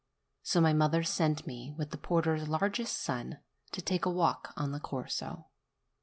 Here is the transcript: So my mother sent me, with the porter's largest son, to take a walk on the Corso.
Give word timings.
So 0.41 0.61
my 0.61 0.73
mother 0.73 1.03
sent 1.03 1.45
me, 1.45 1.75
with 1.77 1.91
the 1.91 1.97
porter's 1.99 2.47
largest 2.47 2.97
son, 2.97 3.37
to 3.71 3.83
take 3.83 4.03
a 4.03 4.09
walk 4.09 4.51
on 4.57 4.71
the 4.71 4.79
Corso. 4.79 5.45